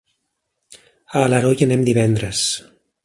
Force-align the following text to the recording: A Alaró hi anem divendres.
A 1.17 1.23
Alaró 1.27 1.51
hi 1.59 1.67
anem 1.67 1.83
divendres. 1.91 2.43